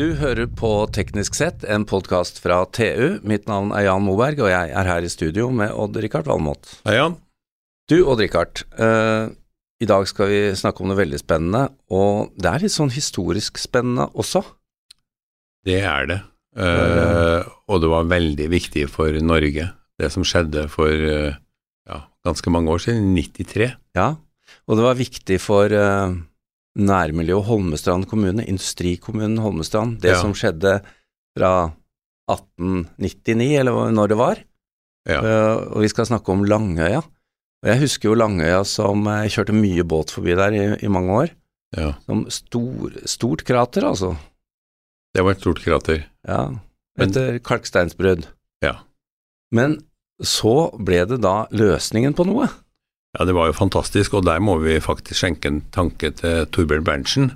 Du 0.00 0.14
hører 0.16 0.46
på 0.56 0.68
Teknisk 0.96 1.34
sett, 1.36 1.60
en 1.68 1.82
podkast 1.84 2.38
fra 2.40 2.62
TU. 2.72 3.18
Mitt 3.20 3.44
navn 3.50 3.68
er 3.76 3.82
Jan 3.84 4.00
Moberg, 4.00 4.38
og 4.40 4.48
jeg 4.48 4.70
er 4.72 4.86
her 4.88 5.04
i 5.04 5.10
studio 5.12 5.50
med 5.52 5.74
Odd-Rikard 5.76 6.24
Valmot. 6.24 6.70
Hei, 6.88 6.94
Jan. 6.96 7.18
Du, 7.84 7.98
Odd-Rikard. 8.08 8.62
Eh, 8.80 9.26
I 9.84 9.88
dag 9.90 10.06
skal 10.08 10.30
vi 10.32 10.38
snakke 10.56 10.80
om 10.80 10.88
noe 10.88 10.96
veldig 11.02 11.20
spennende, 11.20 11.66
og 11.92 12.32
det 12.40 12.48
er 12.48 12.64
litt 12.64 12.72
sånn 12.72 12.94
historisk 12.94 13.60
spennende 13.60 14.08
også. 14.16 14.40
Det 15.68 15.82
er 15.84 16.08
det. 16.08 16.18
Eh, 16.56 17.52
og 17.68 17.84
det 17.84 17.92
var 17.92 18.08
veldig 18.08 18.48
viktig 18.56 18.86
for 18.88 19.20
Norge, 19.20 19.68
det 20.00 20.12
som 20.16 20.24
skjedde 20.24 20.64
for 20.72 20.96
eh, 21.12 21.36
ja, 21.92 22.02
ganske 22.24 22.56
mange 22.56 22.72
år 22.72 22.86
siden, 22.86 23.12
93. 23.20 23.68
Ja, 24.00 24.14
og 24.64 24.80
det 24.80 24.88
var 24.88 24.96
viktig 25.04 25.42
for 25.44 25.68
eh, 25.68 26.20
nærmiljøet 26.78 27.44
Holmestrand 27.48 28.06
kommune, 28.10 28.44
industrikommunen 28.46 29.38
Holmestrand, 29.42 29.98
det 30.02 30.12
Ja. 30.14 30.20
som 30.20 30.32
skjedde 30.34 30.80
fra 31.36 31.72
1899, 32.30 33.58
eller 33.60 33.90
når 33.94 34.08
det 34.12 34.18
var. 34.20 34.38
Ja. 35.08 35.20
Uh, 35.20 35.56
og 35.74 35.80
vi 35.82 35.88
skal 35.90 36.06
snakke 36.06 36.30
om 36.32 36.44
Langøya. 36.44 37.00
Og 37.62 37.68
jeg 37.68 37.80
husker 37.82 38.08
jo 38.08 38.14
Langøya 38.16 38.62
som 38.64 39.02
eh, 39.06 39.22
Jeg 39.26 39.32
kjørte 39.34 39.52
mye 39.56 39.82
båt 39.84 40.10
forbi 40.14 40.32
der 40.38 40.54
i, 40.56 40.62
i 40.84 40.88
mange 40.88 41.12
år. 41.12 41.30
ja. 41.76 41.90
Som 42.06 42.22
stor, 42.30 42.94
stort 43.04 43.44
krater, 43.44 43.84
altså. 43.84 44.14
Det 45.14 45.24
var 45.24 45.32
et 45.34 45.40
stort 45.42 45.60
krater. 45.60 46.06
Ja, 46.26 46.46
Men- 46.96 47.08
etter 47.10 47.38
kalksteinsbrudd. 47.44 48.26
Ja. 48.62 48.78
Men 49.52 49.80
så 50.22 50.70
ble 50.78 51.04
det 51.08 51.20
da 51.20 51.46
løsningen 51.50 52.14
på 52.14 52.24
noe. 52.28 52.48
Ja, 53.18 53.24
det 53.26 53.34
var 53.34 53.48
jo 53.50 53.56
fantastisk, 53.58 54.14
og 54.14 54.24
der 54.28 54.38
må 54.44 54.54
vi 54.62 54.76
faktisk 54.82 55.18
skjenke 55.18 55.50
en 55.50 55.62
tanke 55.74 56.12
til 56.14 56.44
Torbjørn 56.54 56.84
Berntsen, 56.86 57.32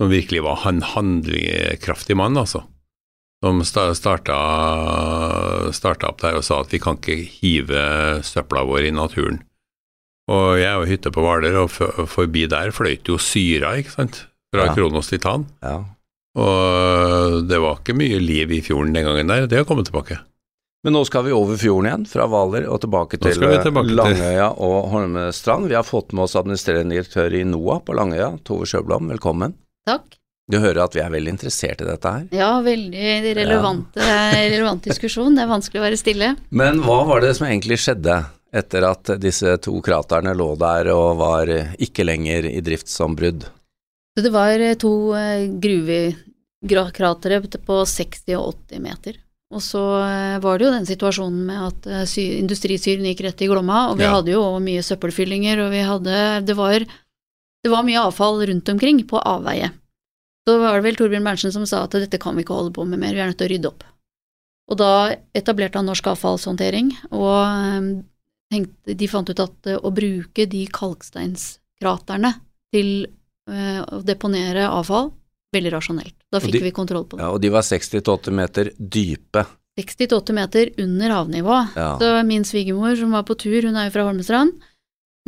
som 0.00 0.10
virkelig 0.12 0.42
var 0.44 0.66
en 0.68 0.82
handlekraftig 0.84 2.16
mann, 2.18 2.36
altså. 2.36 2.64
Som 3.42 3.62
sta- 3.66 3.94
starta, 3.96 4.36
starta 5.74 6.10
opp 6.12 6.20
der 6.22 6.36
og 6.38 6.44
sa 6.46 6.60
at 6.62 6.70
vi 6.74 6.78
kan 6.82 6.98
ikke 7.00 7.16
hive 7.40 7.80
søpla 8.22 8.62
vår 8.68 8.90
i 8.90 8.92
naturen. 8.94 9.40
Og 10.30 10.60
jeg 10.60 10.70
har 10.70 10.86
hytte 10.86 11.10
på 11.10 11.24
Hvaler, 11.24 11.56
og 11.64 11.72
forbi 12.12 12.44
der 12.52 12.70
fløyt 12.70 13.08
jo 13.10 13.16
syra, 13.18 13.72
ikke 13.80 13.90
sant, 13.96 14.20
fra 14.54 14.68
Ja. 14.68 14.74
Kronos 14.76 15.08
Titan. 15.10 15.48
Ja. 15.64 15.80
Og 16.38 17.48
det 17.48 17.58
var 17.60 17.80
ikke 17.80 17.96
mye 17.98 18.20
liv 18.22 18.52
i 18.52 18.60
fjorden 18.64 18.94
den 18.94 19.04
gangen 19.08 19.26
der, 19.32 19.46
det 19.48 19.58
har 19.58 19.64
kommet 19.68 19.88
tilbake. 19.90 20.20
Men 20.82 20.96
nå 20.96 21.04
skal 21.06 21.22
vi 21.28 21.32
over 21.32 21.58
fjorden 21.60 21.86
igjen, 21.86 22.04
fra 22.10 22.24
Hvaler 22.26 22.64
og 22.66 22.80
tilbake 22.82 23.18
til 23.22 23.36
tilbake 23.38 23.94
Langøya 23.94 24.48
til- 24.50 24.64
og 24.66 24.88
Holmestrand. 24.90 25.68
Vi 25.70 25.76
har 25.78 25.86
fått 25.86 26.10
med 26.12 26.24
oss 26.24 26.34
administrerende 26.34 26.96
direktør 26.96 27.36
i 27.38 27.44
NOAH 27.46 27.84
på 27.86 27.94
Langøya, 27.94 28.32
Tove 28.42 28.66
Sjøblom, 28.66 29.06
velkommen. 29.14 29.54
Takk. 29.86 30.18
Du 30.50 30.58
hører 30.58 30.82
at 30.82 30.96
vi 30.96 31.00
er 31.04 31.14
veldig 31.14 31.36
interessert 31.36 31.84
i 31.84 31.86
dette 31.86 32.10
her. 32.10 32.26
Ja, 32.34 32.50
veldig 32.66 33.34
relevant, 33.38 33.94
relevant 33.94 34.82
diskusjon. 34.90 35.38
Det 35.38 35.44
er 35.44 35.52
vanskelig 35.52 35.78
å 35.78 35.86
være 35.86 36.00
stille. 36.00 36.34
Men 36.50 36.82
hva 36.82 36.98
var 37.06 37.22
det 37.22 37.36
som 37.38 37.46
egentlig 37.46 37.78
skjedde 37.78 38.18
etter 38.52 38.84
at 38.90 39.14
disse 39.22 39.54
to 39.62 39.78
kraterne 39.86 40.34
lå 40.36 40.50
der 40.60 40.90
og 40.92 41.14
var 41.22 41.46
ikke 41.78 42.04
lenger 42.04 42.50
i 42.50 42.58
drift 42.60 42.90
som 42.90 43.14
brudd? 43.16 43.46
Så 44.18 44.26
det 44.26 44.34
var 44.34 44.58
eh, 44.58 44.74
to 44.76 45.14
gruvekratere 45.62 47.38
på 47.62 47.84
60 47.86 48.34
og 48.36 48.50
80 48.66 48.82
meter. 48.82 49.22
Og 49.52 49.60
så 49.60 49.80
eh, 50.00 50.38
var 50.40 50.58
det 50.58 50.64
jo 50.66 50.72
den 50.72 50.86
situasjonen 50.88 51.42
med 51.48 51.60
at 51.66 51.86
eh, 51.92 52.04
sy- 52.08 52.38
industrisyren 52.40 53.04
gikk 53.10 53.20
rett 53.26 53.42
i 53.44 53.48
Glomma, 53.50 53.90
og 53.90 53.98
vi 54.00 54.06
Ja. 54.06 54.14
hadde 54.16 54.32
jo 54.32 54.42
mye 54.64 54.80
søppelfyllinger, 54.86 55.60
og 55.66 55.70
vi 55.74 55.82
hadde 55.84 56.44
Det 56.46 56.56
var, 56.56 56.78
det 56.80 57.70
var 57.70 57.84
mye 57.84 58.00
avfall 58.08 58.40
rundt 58.48 58.68
omkring 58.72 59.02
på 59.06 59.20
avveie. 59.20 59.70
Så 60.48 60.56
var 60.58 60.74
det 60.80 60.84
vel 60.88 60.96
Torbjørn 60.96 61.22
Berntsen 61.28 61.52
som 61.54 61.66
sa 61.68 61.84
at 61.84 61.92
dette 61.94 62.18
kan 62.18 62.34
vi 62.34 62.42
ikke 62.42 62.56
holde 62.56 62.72
på 62.74 62.86
med 62.88 62.98
mer, 62.98 63.12
vi 63.14 63.20
er 63.20 63.28
nødt 63.30 63.38
til 63.38 63.46
å 63.50 63.52
rydde 63.52 63.68
opp. 63.70 63.84
Og 64.72 64.78
da 64.80 64.88
etablerte 65.36 65.76
han 65.78 65.86
Norsk 65.86 66.06
avfallshåndtering, 66.14 66.88
og 67.12 67.36
eh, 67.44 68.02
tenkte, 68.50 68.96
de 68.96 69.06
fant 69.08 69.28
ut 69.30 69.40
at 69.44 69.68
å 69.78 69.90
bruke 69.94 70.46
de 70.48 70.64
kalksteinskraterne 70.66 72.34
til 72.72 73.06
å 73.52 73.98
deponere 74.06 74.68
avfall, 74.70 75.10
veldig 75.52 75.72
rasjonelt. 75.74 76.14
Da 76.32 76.40
fikk 76.40 76.52
de- 76.58 76.62
vi 76.66 76.70
kontroll 76.74 77.04
på 77.06 77.16
det. 77.18 77.22
Ja, 77.24 77.30
og 77.34 77.40
de 77.42 77.50
var 77.52 77.62
60-80 77.66 78.32
meter 78.32 78.70
dype. 78.78 79.44
60-80 79.78 80.32
meter 80.36 80.70
under 80.84 81.10
havnivå. 81.10 81.58
Ja. 81.76 81.98
Så 82.00 82.10
min 82.28 82.44
svigermor 82.44 82.96
som 82.96 83.10
var 83.16 83.22
på 83.28 83.36
tur, 83.40 83.62
hun 83.62 83.76
er 83.76 83.88
jo 83.88 83.94
fra 83.94 84.04
Holmestrand, 84.08 84.52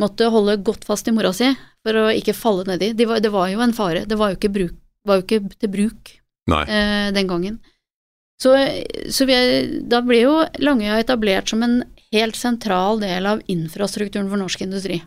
måtte 0.01 0.29
holde 0.31 0.57
godt 0.65 0.85
fast 0.85 1.09
i 1.09 1.13
mora 1.15 1.33
si 1.33 1.49
for 1.85 1.93
å 2.01 2.09
ikke 2.13 2.35
falle 2.37 2.65
nedi. 2.69 2.93
De 2.97 3.07
var, 3.09 3.21
det 3.21 3.31
var 3.33 3.49
jo 3.53 3.61
en 3.65 3.73
fare, 3.77 4.05
det 4.09 4.19
var 4.19 4.33
jo 4.33 4.37
ikke, 4.41 4.53
bruk, 4.53 4.75
var 5.07 5.21
jo 5.21 5.27
ikke 5.27 5.41
til 5.61 5.71
bruk 5.73 6.13
eh, 6.69 7.11
den 7.15 7.27
gangen. 7.31 7.61
Så, 8.43 8.51
så 9.15 9.25
vi, 9.29 9.35
da 9.89 10.01
ble 10.05 10.19
jo 10.25 10.33
Langøya 10.61 10.99
etablert 11.01 11.49
som 11.49 11.63
en 11.63 11.83
helt 12.13 12.37
sentral 12.37 12.99
del 13.01 13.27
av 13.31 13.41
infrastrukturen 13.49 14.29
for 14.29 14.37
norsk 14.41 14.61
industri. 14.67 15.01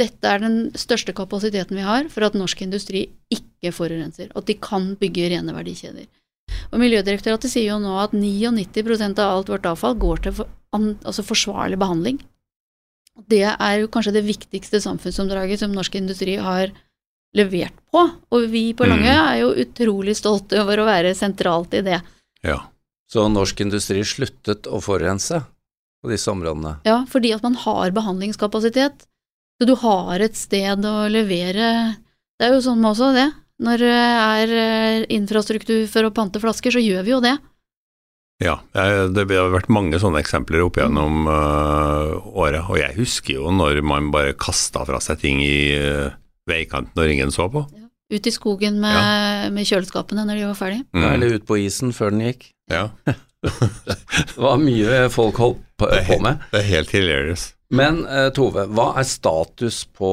Dette 0.00 0.26
er 0.26 0.42
den 0.42 0.58
største 0.74 1.14
kapasiteten 1.14 1.78
vi 1.78 1.86
har 1.86 2.08
for 2.10 2.26
at 2.26 2.34
norsk 2.34 2.64
industri 2.66 3.06
ikke 3.30 3.70
forurenser, 3.74 4.32
at 4.34 4.46
de 4.48 4.56
kan 4.58 4.94
bygge 4.98 5.28
rene 5.30 5.54
verdikjeder. 5.54 6.08
Og 6.72 6.80
Miljødirektoratet 6.82 7.52
sier 7.52 7.72
jo 7.72 7.80
nå 7.82 7.94
at 8.02 8.14
99% 8.16 9.20
av 9.22 9.36
alt 9.38 9.52
vårt 9.52 9.68
avfall 9.70 9.94
går 10.00 10.24
til 10.26 10.36
for, 10.40 10.50
altså 10.74 11.22
forsvarlig 11.26 11.78
behandling. 11.78 12.18
Det 13.30 13.44
er 13.46 13.74
jo 13.78 13.90
kanskje 13.94 14.16
det 14.16 14.24
viktigste 14.26 14.80
samfunnsomdraget 14.82 15.62
som 15.62 15.74
norsk 15.74 15.94
industri 16.00 16.34
har 16.42 16.74
levert 17.34 17.74
på, 17.90 18.02
og 18.34 18.50
vi 18.50 18.72
på 18.74 18.86
Mm. 18.86 19.06
Er 19.06 19.36
jo 19.40 19.54
utrolig 19.54 20.16
stolte 20.16 20.60
over 20.62 20.80
å 20.80 20.86
være 20.86 21.14
sentralt 21.14 21.74
i 21.74 21.82
det. 21.82 22.02
Ja. 22.42 22.60
Så 23.10 23.28
norsk 23.28 23.60
industri 23.60 24.02
sluttet 24.02 24.66
å 24.66 24.80
forurense 24.82 25.44
på 26.02 26.10
disse 26.10 26.30
områdene. 26.30 26.80
Ja, 26.84 27.04
fordi 27.06 27.34
at 27.34 27.42
man 27.42 27.54
har 27.54 27.90
behandlingskapasitet. 27.90 29.06
Så 29.60 29.66
du 29.68 29.74
har 29.78 30.20
et 30.24 30.34
sted 30.36 30.84
å 30.84 30.94
levere 31.08 31.96
Det 32.40 32.48
er 32.48 32.54
jo 32.56 32.62
sånn 32.64 32.80
med 32.82 32.90
også 32.90 33.12
det. 33.14 33.28
Når 33.64 33.78
det 33.78 33.90
er 33.94 34.52
eh, 34.58 35.04
infrastruktur 35.14 35.84
for 35.88 36.08
å 36.08 36.10
pante 36.14 36.40
flasker, 36.42 36.74
så 36.74 36.82
gjør 36.82 37.04
vi 37.06 37.12
jo 37.14 37.20
det. 37.22 37.36
Ja, 38.42 38.56
jeg- 38.74 39.12
det 39.14 39.28
har 39.30 39.52
vært 39.54 39.70
mange 39.70 39.94
sånne 40.02 40.18
eksempler 40.18 40.64
opp 40.66 40.74
gjennom 40.80 41.28
øh, 41.30 42.26
året, 42.34 42.66
og 42.68 42.76
jeg 42.80 42.96
husker 42.98 43.34
jo 43.38 43.52
når 43.54 43.78
man 43.86 44.10
bare 44.10 44.34
kasta 44.34 44.82
fra 44.84 44.98
seg 45.00 45.20
ting 45.22 45.38
i 45.40 45.78
øh, 45.78 46.10
veikanten 46.50 46.90
når 46.98 47.12
ingen 47.14 47.30
så 47.30 47.46
på. 47.48 47.62
Ut 48.12 48.26
i 48.26 48.30
skogen 48.34 48.80
med, 48.82 49.52
med 49.54 49.64
kjøleskapene 49.70 50.26
når 50.26 50.34
de 50.42 50.48
var 50.50 50.58
ferdige. 50.58 50.84
Mm. 50.92 51.06
Eller 51.14 51.38
ut 51.38 51.46
på 51.46 51.56
isen 51.62 51.94
før 51.94 52.10
den 52.10 52.26
gikk. 52.26 52.50
Ja, 52.70 52.88
Det 53.44 54.36
var 54.40 54.58
mye 54.58 55.08
folk 55.14 55.36
holdt 55.38 55.62
på, 55.78 55.86
på 55.86 56.18
med. 56.26 56.42
det 56.50 56.60
er 56.64 56.68
helt 56.74 56.90
hilarious. 56.90 57.53
Men 57.72 58.04
eh, 58.06 58.28
Tove, 58.36 58.66
hva 58.68 58.90
er 59.00 59.06
status 59.08 59.84
på, 59.96 60.10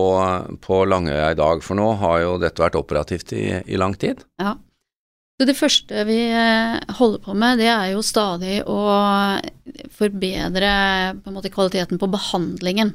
på 0.63 0.81
Langøya 0.87 1.31
i 1.33 1.39
dag? 1.39 1.63
For 1.65 1.77
nå 1.77 1.89
har 1.99 2.21
jo 2.23 2.35
dette 2.41 2.63
vært 2.63 2.77
operativt 2.79 3.33
i, 3.35 3.45
i 3.65 3.79
lang 3.79 3.95
tid. 3.99 4.23
Ja. 4.41 4.55
Så 5.41 5.47
det 5.49 5.57
første 5.57 6.03
vi 6.05 6.19
eh, 6.29 6.75
holder 6.99 7.23
på 7.25 7.33
med, 7.33 7.59
det 7.59 7.71
er 7.73 7.87
jo 7.95 8.03
stadig 8.05 8.61
å 8.69 8.81
forbedre 9.97 10.73
på 11.23 11.33
måte 11.33 11.51
kvaliteten 11.53 11.99
på 12.01 12.09
behandlingen. 12.13 12.93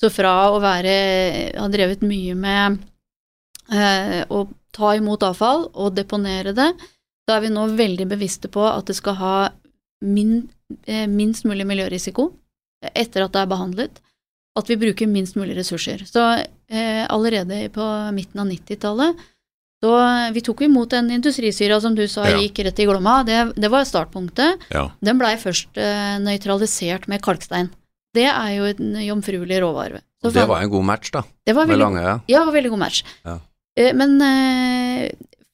Så 0.00 0.10
fra 0.10 0.50
å 0.50 0.58
være 0.62 0.94
ha 1.58 1.68
drevet 1.70 2.02
mye 2.02 2.34
med 2.34 2.80
eh, 3.70 4.22
å 4.26 4.46
ta 4.72 4.94
imot 4.96 5.22
avfall 5.28 5.68
og 5.68 5.94
deponere 5.94 6.56
det, 6.56 6.72
så 7.22 7.36
er 7.36 7.44
vi 7.44 7.52
nå 7.52 7.68
veldig 7.76 8.08
bevisste 8.10 8.50
på 8.50 8.64
at 8.66 8.88
det 8.88 8.96
skal 8.98 9.18
ha 9.20 9.36
min, 10.02 10.48
eh, 10.88 11.04
minst 11.06 11.44
mulig 11.46 11.68
miljørisiko 11.68 12.32
etter 12.94 13.24
at 13.26 13.32
det 13.32 13.42
er 13.44 13.50
behandlet. 13.52 14.00
At 14.58 14.68
vi 14.68 14.76
bruker 14.76 15.08
minst 15.08 15.36
mulig 15.38 15.54
ressurser. 15.56 16.02
Så 16.04 16.20
eh, 16.68 17.04
allerede 17.08 17.68
på 17.72 17.84
midten 18.12 18.40
av 18.42 18.50
90-tallet 18.50 19.28
så 19.82 19.90
vi 20.30 20.38
tok 20.46 20.60
imot 20.62 20.92
en 20.94 21.08
industrisyra 21.10 21.80
som 21.82 21.96
du 21.98 22.04
sa 22.06 22.22
Ja. 22.28 22.36
gikk 22.38 22.60
rett 22.62 22.78
i 22.78 22.84
Glomma. 22.86 23.24
Det, 23.26 23.38
det 23.58 23.66
var 23.72 23.82
startpunktet. 23.88 24.60
Ja. 24.70 24.84
Den 25.02 25.18
blei 25.18 25.32
først 25.42 25.74
eh, 25.74 26.20
nøytralisert 26.22 27.08
med 27.10 27.18
kalkstein. 27.24 27.72
Det 28.14 28.28
er 28.30 28.50
jo 28.60 28.68
en 28.70 28.92
jomfruelig 29.02 29.58
råvare. 29.64 30.02
Så 30.22 30.30
det 30.30 30.44
var 30.46 30.62
en 30.62 30.70
god 30.70 30.84
match, 30.86 31.10
da, 31.10 31.24
det 31.48 31.56
var 31.56 31.66
med 31.66 31.74
veldig, 31.74 31.82
Langøya. 31.82 32.12
ja, 32.30 32.38
det 32.38 32.46
var 32.46 32.54
veldig 32.54 32.70
god 32.76 32.78
match. 32.84 33.00
Ja. 33.26 33.38
Eh, 33.74 33.90
Men 33.98 34.14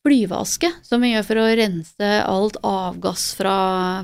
eh, 0.08 0.10
flyveaske, 0.10 0.72
som 0.82 1.04
vi 1.04 1.12
gjør 1.12 1.26
for 1.28 1.40
å 1.42 1.46
rense 1.60 2.10
alt 2.24 2.56
avgass 2.64 3.34
fra 3.38 3.54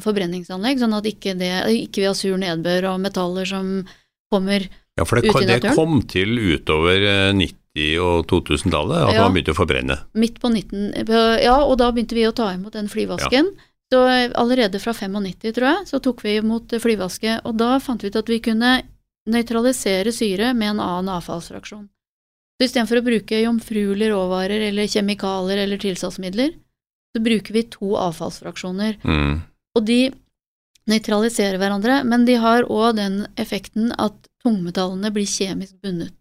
forbrenningsanlegg, 0.05 0.79
sånn 0.79 0.95
at 0.95 1.09
ikke, 1.09 1.35
det, 1.41 1.51
ikke 1.89 2.05
vi 2.05 2.09
har 2.11 2.15
sur 2.19 2.37
nedbør 2.39 2.91
og 2.93 3.01
metaller 3.05 3.49
som 3.49 3.85
kommer 4.31 4.69
Ja, 4.97 5.05
for 5.05 5.19
det, 5.19 5.27
Ja, 5.27 5.33
for 5.33 5.43
det 5.43 5.75
kom 5.75 6.03
til 6.07 6.39
utover 6.39 7.03
eh, 7.03 7.33
90- 7.35 7.99
og 7.99 8.27
2000-tallet 8.31 9.09
at 9.09 9.15
Ja. 9.17 9.23
man 9.25 9.33
begynte 9.35 9.51
å 9.51 9.59
forbrenne. 9.59 9.97
midt 10.15 10.39
på 10.41 10.49
19... 10.53 10.93
Ja, 11.43 11.57
og 11.65 11.79
da 11.81 11.91
begynte 11.91 12.15
vi 12.15 12.29
å 12.29 12.33
ta 12.33 12.53
imot 12.55 12.73
den 12.77 12.87
flyvasken. 12.89 13.49
Så 13.93 14.07
eh, 14.09 14.31
allerede 14.35 14.79
fra 14.79 14.93
95, 14.95 15.53
tror 15.53 15.67
jeg, 15.69 15.87
så 15.91 15.99
tok 16.01 16.23
vi 16.25 16.37
imot 16.39 16.73
eh, 16.73 16.79
flyvaske, 16.83 17.41
og 17.45 17.57
da 17.59 17.81
fant 17.83 18.03
vi 18.03 18.09
ut 18.11 18.17
at 18.17 18.29
vi 18.31 18.39
kunne 18.41 18.83
nøytralisere 19.27 20.13
syre 20.13 20.53
med 20.55 20.75
en 20.75 20.81
annen 20.85 21.11
avfallsfraksjon. 21.17 21.89
Så 22.55 22.69
istedenfor 22.69 23.01
å 23.01 23.07
bruke 23.07 23.41
jomfruelige 23.43 24.13
råvarer 24.13 24.69
eller 24.69 24.91
kjemikalier 24.91 25.65
eller 25.65 25.81
tilsatsmidler, 25.83 26.53
så 27.15 27.23
bruker 27.23 27.55
vi 27.55 27.65
to 27.71 27.95
avfallsfraksjoner. 27.99 29.01
Mm. 29.03 29.41
Og 29.75 29.87
de 29.87 29.99
nøytraliserer 30.91 31.59
hverandre, 31.59 32.03
men 32.07 32.27
de 32.29 32.37
har 32.41 32.67
òg 32.71 32.99
den 32.99 33.25
effekten 33.41 33.91
at 33.99 34.17
tungmetallene 34.45 35.11
blir 35.15 35.29
kjemisk 35.29 35.79
bundet. 35.83 36.15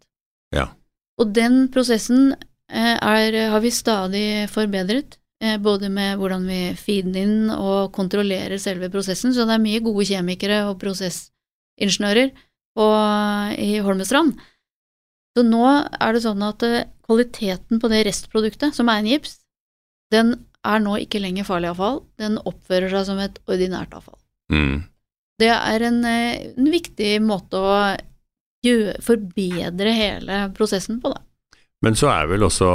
Ja. 0.54 0.70
Og 1.20 1.34
den 1.36 1.68
prosessen 1.74 2.32
eh, 2.32 2.96
er, 2.96 3.36
har 3.52 3.62
vi 3.62 3.74
stadig 3.74 4.24
forbedret, 4.50 5.18
eh, 5.42 5.58
både 5.62 5.90
med 5.92 6.18
hvordan 6.18 6.48
vi 6.48 6.60
feeder 6.78 7.12
den 7.12 7.20
inn 7.20 7.52
og 7.54 7.92
kontrollerer 7.94 8.58
selve 8.62 8.90
prosessen, 8.90 9.34
så 9.36 9.46
det 9.46 9.58
er 9.58 9.66
mye 9.66 9.84
gode 9.84 10.08
kjemikere 10.08 10.64
og 10.70 10.80
prosessingeniører 10.82 12.34
i 12.74 13.76
Holmestrand. 13.86 14.34
Så 15.34 15.42
nå 15.46 15.64
er 15.66 16.14
det 16.14 16.22
sånn 16.22 16.42
at 16.46 16.62
eh, 16.66 16.86
kvaliteten 17.06 17.80
på 17.82 17.90
det 17.90 18.04
restproduktet, 18.06 18.74
som 18.76 18.90
er 18.90 19.02
en 19.02 19.10
gips, 19.10 19.38
den 20.14 20.34
er 20.64 20.80
nå 20.80 20.96
ikke 21.02 21.20
lenger 21.20 21.46
farlig 21.48 21.72
avfall, 21.72 22.02
den 22.20 22.38
oppfører 22.46 22.92
seg 22.92 23.08
som 23.10 23.20
et 23.22 23.40
ordinært 23.50 23.94
avfall. 23.96 24.18
Mm. 24.54 24.84
Det 25.42 25.50
er 25.50 25.86
en, 25.90 26.00
eh, 26.06 26.50
en 26.54 26.70
viktig 26.72 27.16
måte 27.24 27.60
å 27.60 27.76
forbedre 29.04 29.90
hele 29.92 30.36
prosessen 30.56 31.02
på, 31.02 31.10
da. 31.12 31.20
Men 31.84 31.98
så 31.98 32.08
er 32.08 32.30
vel 32.30 32.46
også 32.46 32.68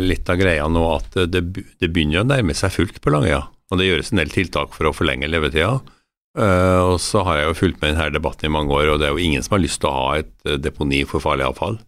litt 0.00 0.30
av 0.32 0.38
greia 0.40 0.64
nå 0.70 0.84
at 0.94 1.18
det, 1.28 1.42
det 1.52 1.90
begynner 1.92 2.22
å 2.22 2.28
nærme 2.30 2.54
seg 2.56 2.72
fullt 2.72 3.02
på 3.04 3.12
Langøya, 3.12 3.42
og 3.68 3.80
det 3.80 3.90
gjøres 3.90 4.14
en 4.14 4.22
del 4.22 4.32
tiltak 4.32 4.72
for 4.72 4.88
å 4.88 4.94
forlenge 4.96 5.28
levetida. 5.28 5.74
Eh, 6.34 6.80
og 6.82 6.98
så 7.02 7.22
har 7.26 7.38
jeg 7.38 7.50
jo 7.50 7.58
fulgt 7.60 7.80
med 7.80 7.94
denne 7.94 8.10
debatten 8.16 8.48
i 8.48 8.54
mange 8.54 8.74
år, 8.74 8.94
og 8.94 9.00
det 9.00 9.08
er 9.08 9.14
jo 9.14 9.22
ingen 9.22 9.44
som 9.44 9.54
har 9.54 9.62
lyst 9.62 9.80
til 9.82 9.90
å 9.90 9.98
ha 9.98 10.06
et 10.18 10.32
eh, 10.48 10.58
deponi 10.58 11.04
for 11.06 11.22
farlig 11.22 11.46
avfall. 11.46 11.78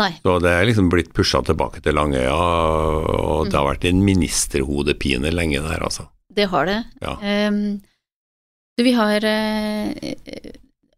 Nei. 0.00 0.12
Så 0.22 0.38
det 0.40 0.52
er 0.54 0.66
liksom 0.68 0.88
blitt 0.92 1.10
pusha 1.16 1.42
tilbake 1.44 1.82
til 1.84 1.98
Langøya, 1.98 2.32
og 2.32 3.50
det 3.50 3.58
har 3.58 3.66
vært 3.68 3.84
en 3.90 4.00
ministerhodepine 4.06 5.32
lenge 5.34 5.60
der, 5.60 5.82
altså. 5.84 6.06
Det 6.32 6.46
har 6.48 6.68
det. 6.68 6.78
Ja. 7.02 7.18
Um, 7.50 7.82
vi 8.80 8.94
har 8.96 9.26
uh, 9.28 10.12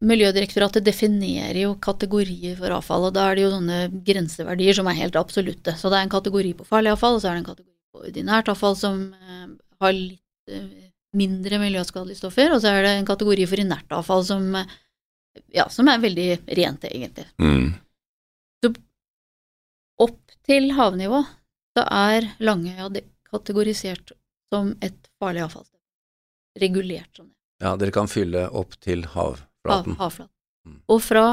Miljødirektoratet 0.05 0.85
definerer 0.87 1.59
jo 1.59 1.73
kategorier 1.83 2.55
for 2.61 2.77
avfall, 2.77 3.09
og 3.09 3.17
da 3.17 3.27
er 3.27 3.39
det 3.39 3.47
jo 3.49 3.53
sånne 3.57 3.81
grenseverdier 4.07 4.79
som 4.79 4.87
er 4.91 5.01
helt 5.01 5.19
absolutte. 5.19 5.75
Så 5.81 5.91
det 5.91 5.99
er 5.99 6.07
en 6.07 6.15
kategori 6.15 6.55
på 6.61 6.69
farlig 6.69 6.93
avfall, 6.95 7.19
og 7.19 7.25
så 7.25 7.33
er 7.33 7.39
det 7.39 7.43
en 7.43 7.51
kategori 7.51 7.75
på 7.91 8.07
ordinært 8.13 8.53
avfall 8.53 8.79
som 8.79 9.09
uh, 9.11 9.49
har 9.83 9.97
litt 9.97 10.55
eh, 10.55 10.84
mindre 11.19 11.61
miljøskadelige 11.63 12.21
stoffer, 12.23 12.55
og 12.55 12.63
så 12.63 12.73
er 12.73 12.85
det 12.87 12.93
en 12.99 13.09
kategori 13.09 13.47
for 13.51 13.63
inert 13.63 13.95
avfall 13.95 14.25
som, 14.27 14.51
ja, 15.55 15.69
som 15.73 15.89
er 15.91 16.03
veldig 16.03 16.29
rent, 16.59 16.87
egentlig. 16.91 17.27
Mm. 17.43 17.73
Opp 20.03 20.35
til 20.43 20.73
havnivå, 20.75 21.21
så 21.79 21.85
er 21.87 22.27
Langøya 22.43 22.89
kategorisert 23.31 24.11
som 24.53 24.73
et 24.83 24.99
farlig 25.23 25.45
avfall. 25.47 25.67
Regulert 26.61 27.11
som 27.15 27.29
det. 27.29 27.35
Ja, 27.63 27.77
dere 27.79 27.95
kan 27.95 28.11
fylle 28.11 28.49
opp 28.51 28.75
til 28.83 29.07
Hav, 29.15 29.39
havflaten. 29.67 30.31
Mm. 30.67 30.81
Og 30.91 31.01
fra 31.03 31.27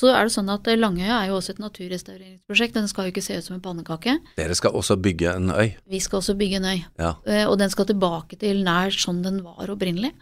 så 0.00 0.10
er 0.10 0.26
det 0.26 0.32
sånn 0.34 0.48
at 0.50 0.66
eh, 0.66 0.76
Langøya 0.80 1.20
er 1.22 1.28
jo 1.30 1.36
også 1.38 1.54
et 1.54 1.60
naturrestaureringsprosjekt, 1.62 2.74
den 2.74 2.88
skal 2.90 3.06
jo 3.06 3.12
ikke 3.14 3.22
se 3.22 3.36
ut 3.38 3.46
som 3.46 3.54
en 3.56 3.62
pannekake. 3.62 4.16
Dere 4.38 4.56
skal 4.58 4.74
også 4.74 4.96
bygge 5.00 5.34
en 5.36 5.52
øy. 5.54 5.68
Vi 5.90 6.00
skal 6.02 6.18
også 6.20 6.34
bygge 6.38 6.58
en 6.58 6.66
øy, 6.72 6.80
Ja. 6.98 7.14
eh, 7.26 7.44
og 7.46 7.58
den 7.58 7.70
skal 7.70 7.86
tilbake 7.86 8.38
til 8.40 8.64
nær 8.66 8.90
sånn 8.90 9.22
den 9.22 9.42
var 9.44 9.70
opprinnelig. 9.70 10.12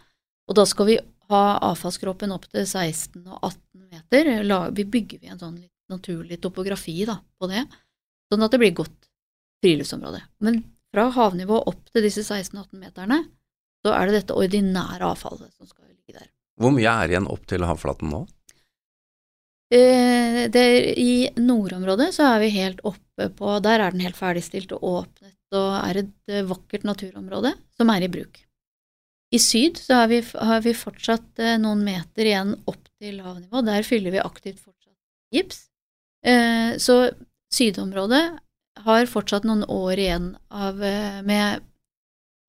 Og 0.47 0.55
da 0.59 0.65
skal 0.69 0.85
vi 0.91 0.97
ha 1.29 1.41
avfallskroppen 1.71 2.31
opp 2.35 2.45
til 2.51 2.65
16 2.67 3.23
og 3.27 3.39
18 3.41 3.89
meter. 3.89 4.71
Vi 4.75 4.83
bygger 4.83 5.19
vi 5.21 5.27
en 5.31 5.39
sånn 5.39 5.57
naturlig 5.89 6.39
topografi 6.41 7.05
da, 7.05 7.17
på 7.39 7.47
det, 7.49 7.65
sånn 8.31 8.43
at 8.43 8.51
det 8.51 8.59
blir 8.59 8.73
godt 8.75 9.09
friluftsområde. 9.63 10.21
Men 10.43 10.63
fra 10.93 11.07
havnivå 11.15 11.63
opp 11.65 11.89
til 11.93 12.03
disse 12.05 12.21
16-18 12.25 12.77
meterne, 12.81 13.23
så 13.85 13.93
er 13.95 14.07
det 14.11 14.21
dette 14.21 14.35
ordinære 14.37 15.01
avfallet 15.09 15.51
som 15.57 15.67
skal 15.67 15.87
ligge 15.89 16.19
der. 16.19 16.29
Hvor 16.59 16.71
mye 16.75 16.91
er 17.03 17.09
igjen 17.15 17.27
opp 17.27 17.47
til 17.49 17.65
havflaten 17.65 18.11
nå? 18.13 18.25
Eh, 19.73 20.51
det, 20.51 20.93
I 20.99 21.29
nordområdet 21.39 22.11
så 22.13 22.27
er 22.35 22.41
vi 22.43 22.49
helt 22.53 22.81
oppe 22.85 23.29
på 23.33 23.55
Der 23.65 23.81
er 23.81 23.93
den 23.93 24.03
helt 24.05 24.17
ferdigstilt 24.19 24.73
og 24.75 24.83
åpnet 24.85 25.31
og 25.53 25.69
er 25.77 25.99
et 26.01 26.33
eh, 26.33 26.45
vakkert 26.49 26.85
naturområde 26.85 27.53
som 27.77 27.89
er 27.93 28.05
i 28.05 28.09
bruk. 28.11 28.39
I 29.33 29.39
syd 29.41 29.79
så 29.81 30.03
har 30.03 30.11
vi, 30.11 30.19
har 30.21 30.61
vi 30.65 30.75
fortsatt 30.77 31.41
eh, 31.41 31.57
noen 31.61 31.81
meter 31.85 32.29
igjen 32.29 32.53
opp 32.69 32.83
til 33.01 33.21
havnivå. 33.25 33.63
Der 33.65 33.85
fyller 33.87 34.13
vi 34.13 34.21
aktivt 34.21 34.61
fortsatt 34.61 34.97
gips. 35.33 35.67
Så 36.79 36.95
sydområdet 37.51 38.21
har 38.85 39.09
fortsatt 39.11 39.43
noen 39.43 39.65
år 39.67 39.99
igjen 39.99 40.29
av, 40.47 40.77
med 41.27 41.65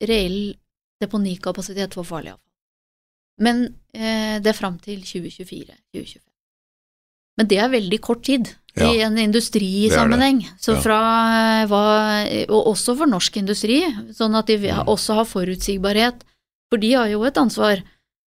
reell 0.06 0.54
deponikapasitet 1.02 1.96
for 1.96 2.06
farlig 2.06 2.36
avfall. 2.36 2.52
Men 3.42 3.64
det 3.90 4.52
er 4.52 4.60
fram 4.60 4.78
til 4.84 5.02
2024-2025. 5.02 6.22
Men 7.38 7.48
det 7.50 7.58
er 7.58 7.68
veldig 7.72 8.00
kort 8.00 8.22
tid 8.24 8.52
Ja, 8.76 8.90
i 8.90 9.00
en 9.06 9.16
industrisammenheng. 9.18 10.40
Så 10.58 10.74
Ja. 10.74 10.80
fra 10.82 10.98
eh, 11.62 11.66
hva 11.70 12.46
Og 12.50 12.66
også 12.74 12.96
for 12.98 13.06
norsk 13.06 13.36
industri, 13.36 13.82
sånn 14.12 14.34
at 14.36 14.46
de 14.46 14.56
Mm. 14.58 14.86
også 14.86 15.14
har 15.14 15.24
forutsigbarhet. 15.24 16.22
For 16.70 16.78
de 16.78 16.92
har 16.92 17.08
jo 17.08 17.22
et 17.24 17.34
ansvar 17.38 17.82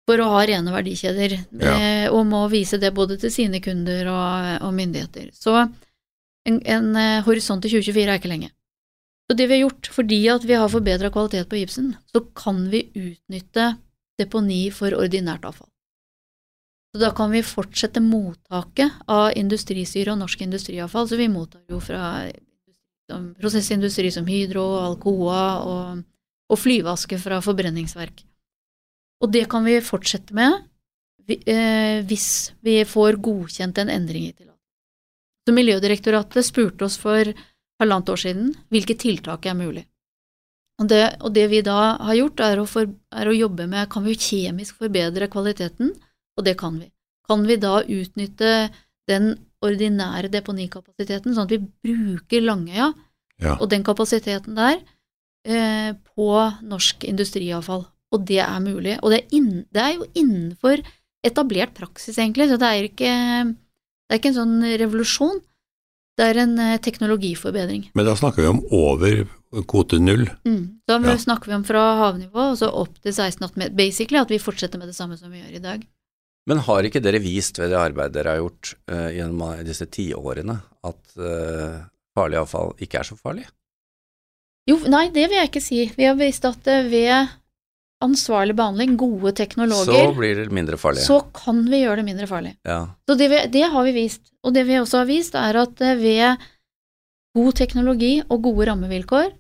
for 0.07 0.17
å 0.17 0.29
ha 0.29 0.45
rene 0.45 0.71
verdikjeder, 0.71 1.45
Ja. 1.59 1.73
eh, 1.79 2.07
og 2.11 2.25
må 2.25 2.49
vise 2.49 2.77
det 2.79 2.93
både 2.93 3.17
til 3.19 3.29
sine 3.31 3.59
kunder 3.59 4.07
og, 4.07 4.61
og 4.67 4.73
myndigheter. 4.73 5.31
Så 5.33 5.69
en, 6.45 6.61
en 6.65 6.95
eh, 6.95 7.21
horisont 7.23 7.61
til 7.61 7.71
2024 7.81 8.07
er 8.13 8.19
ikke 8.19 8.29
lenge. 8.29 8.51
Så 9.29 9.35
det 9.35 9.47
vi 9.49 9.59
har 9.59 9.69
gjort, 9.69 9.89
fordi 9.91 10.29
at 10.29 10.43
vi 10.45 10.53
har 10.53 10.69
forbedra 10.69 11.09
kvalitet 11.11 11.49
på 11.49 11.57
gipsen, 11.59 11.95
så 12.13 12.21
kan 12.33 12.69
vi 12.69 12.85
utnytte 12.95 13.77
deponi 14.19 14.71
for 14.71 14.91
ordinært 14.91 15.43
avfall. 15.43 15.67
Så 16.93 17.01
da 17.01 17.11
kan 17.15 17.31
vi 17.33 17.43
fortsette 17.45 18.01
mottaket 18.01 19.03
av 19.11 19.31
industrisyre 19.37 20.13
og 20.13 20.21
norsk 20.21 20.45
industriavfall, 20.45 21.09
så 21.09 21.19
vi 21.19 21.27
mottar 21.31 21.63
jo 21.69 21.81
fra 21.83 22.29
prosessindustri 23.39 24.11
som 24.11 24.27
Hydro, 24.27 24.63
Alcoa 24.81 25.43
og, 25.63 26.01
og 26.47 26.59
flyvaske 26.59 27.19
fra 27.21 27.41
forbrenningsverk. 27.43 28.23
Og 29.23 29.31
det 29.33 29.47
kan 29.51 29.65
vi 29.65 29.79
fortsette 29.81 30.35
med 30.37 30.59
eh, 31.27 32.03
hvis 32.07 32.29
vi 32.65 32.79
får 32.85 33.19
godkjent 33.23 33.79
en 33.81 33.93
endring 33.93 34.29
i 34.29 34.33
tillatelsen. 34.33 35.57
Miljødirektoratet 35.57 36.45
spurte 36.45 36.85
oss 36.85 36.97
for 36.99 37.29
halvannet 37.79 38.09
år 38.11 38.19
siden 38.19 38.49
hvilke 38.73 38.97
tiltak 38.99 39.47
er 39.47 39.55
mulig. 39.57 39.85
Og 40.77 40.89
det, 40.91 41.03
og 41.25 41.33
det 41.33 41.47
vi 41.49 41.63
da 41.65 41.95
har 42.05 42.17
gjort, 42.19 42.43
er 42.45 42.59
å, 42.61 42.67
for, 42.69 42.89
er 43.09 43.29
å 43.29 43.33
jobbe 43.33 43.65
med 43.69 43.89
kan 43.89 44.05
vi 44.05 44.17
kjemisk 44.19 44.77
forbedre 44.83 45.29
kvaliteten, 45.31 45.95
og 46.37 46.45
det 46.45 46.57
kan 46.59 46.77
vi. 46.79 46.91
Kan 47.27 47.43
vi 47.47 47.57
da 47.59 47.81
utnytte 47.83 48.69
den 49.09 49.33
ordinære 49.65 50.29
deponikapasiteten, 50.31 51.33
sånn 51.33 51.47
at 51.47 51.53
vi 51.55 51.59
bruker 51.83 52.41
Langøya 52.45 52.93
Ja. 53.41 53.55
og 53.61 53.69
den 53.69 53.83
kapasiteten 53.83 54.55
der 54.57 54.79
eh, 55.45 55.93
på 56.15 56.29
norsk 56.63 57.03
industriavfall? 57.03 57.85
Og 58.13 58.23
det 58.25 58.39
er 58.39 58.59
mulig. 58.63 58.97
Og 59.03 59.11
det 59.11 59.19
er, 59.23 59.35
inn, 59.35 59.65
det 59.73 59.81
er 59.83 59.93
jo 59.97 60.05
innenfor 60.15 60.79
etablert 61.25 61.73
praksis, 61.75 62.15
egentlig, 62.17 62.47
så 62.49 62.57
det 62.61 62.67
er 62.71 62.85
ikke, 62.87 63.11
det 64.07 64.13
er 64.15 64.19
ikke 64.21 64.29
en 64.31 64.37
sånn 64.37 64.55
revolusjon. 64.79 65.41
Det 66.17 66.25
er 66.31 66.39
en 66.45 66.55
eh, 66.59 66.77
teknologiforbedring. 66.81 67.89
Men 67.93 68.05
da 68.07 68.15
snakker 68.17 68.41
vi 68.41 68.47
om 68.53 68.61
over 68.73 69.27
kvote 69.69 69.99
null. 70.01 70.25
Mm. 70.47 70.79
Da 70.87 70.97
Ja. 70.99 71.17
snakker 71.17 71.47
vi 71.51 71.53
om 71.59 71.63
fra 71.67 71.83
havnivå 71.99 72.51
og 72.53 72.57
så 72.57 72.71
opp 72.73 72.95
til 73.03 73.11
16-18 73.13 73.57
meter. 73.57 73.75
Basically 73.75 74.19
at 74.21 74.29
vi 74.29 74.39
fortsetter 74.39 74.79
med 74.79 74.87
det 74.89 74.95
samme 74.95 75.17
som 75.17 75.31
vi 75.31 75.41
gjør 75.43 75.55
i 75.55 75.59
dag. 75.63 75.85
Men 76.47 76.63
har 76.63 76.87
ikke 76.87 77.03
dere 77.03 77.19
vist 77.19 77.59
ved 77.59 77.73
det 77.73 77.79
arbeidet 77.79 78.15
dere 78.15 78.35
har 78.35 78.41
gjort 78.41 78.73
uh, 78.91 79.09
gjennom 79.11 79.65
disse 79.67 79.87
tiårene, 79.91 80.55
at 80.87 81.17
uh, 81.19 81.81
farlig 82.15 82.39
avfall 82.39 82.71
ikke 82.83 83.01
er 83.01 83.09
så 83.09 83.17
farlig? 83.19 83.43
Jo, 84.67 84.79
nei, 84.91 85.07
det 85.15 85.27
vil 85.27 85.39
jeg 85.39 85.49
ikke 85.51 85.63
si. 85.63 85.81
Vi 85.95 86.07
har 86.07 86.15
vist 86.19 86.43
at 86.47 86.65
eh, 86.67 86.87
ved 86.91 87.29
ansvarlig 88.03 88.51
behandling, 88.57 88.97
gode 88.99 89.31
teknologer 89.37 89.95
Så 89.95 90.11
blir 90.17 90.41
det 90.41 90.51
mindre 90.53 90.77
farlig. 90.77 91.05
så 91.05 91.21
kan 91.33 91.61
vi 91.71 91.79
gjøre 91.85 92.01
det 92.01 92.07
mindre 92.09 92.27
farlig. 92.27 92.51
Ja. 92.67 92.81
Så 93.07 93.15
det, 93.15 93.29
vi, 93.31 93.39
det 93.53 93.63
har 93.71 93.87
vi 93.87 93.93
vist. 93.95 94.27
Og 94.43 94.53
det 94.53 94.65
vi 94.67 94.75
også 94.79 95.01
har 95.01 95.07
vist, 95.07 95.37
er 95.39 95.61
at 95.63 95.83
ved 96.01 96.43
god 97.37 97.55
teknologi 97.55 98.11
og 98.27 98.43
gode 98.43 98.67
rammevilkår, 98.67 99.31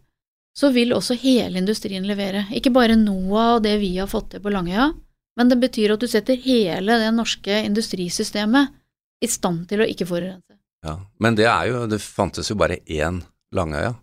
så 0.57 0.71
vil 0.73 0.95
også 0.95 1.19
hele 1.21 1.59
industrien 1.59 2.07
levere. 2.07 2.47
Ikke 2.55 2.71
bare 2.73 2.95
noe 2.97 3.43
av 3.57 3.61
det 3.65 3.75
vi 3.83 3.91
har 3.99 4.09
fått 4.09 4.31
til 4.33 4.41
på 4.41 4.53
Langøya, 4.53 4.89
men 5.37 5.51
det 5.51 5.59
betyr 5.61 5.93
at 5.93 6.01
du 6.01 6.09
setter 6.09 6.39
hele 6.41 6.97
det 7.01 7.13
norske 7.13 7.61
industrisystemet 7.67 8.73
i 9.21 9.29
stand 9.29 9.67
til 9.69 9.83
å 9.83 9.89
ikke 9.89 10.07
forurense. 10.09 10.57
Ja, 10.85 10.97
men 11.21 11.37
det 11.37 11.47
er 11.49 11.69
jo, 11.71 11.85
det 11.89 12.01
fantes 12.03 12.49
jo 12.51 12.57
bare 12.59 12.79
én 12.85 13.21
Langøya. 13.55 13.93